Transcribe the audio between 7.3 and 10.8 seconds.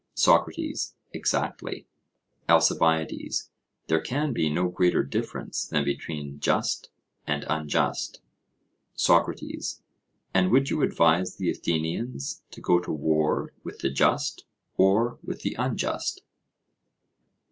unjust. SOCRATES: And would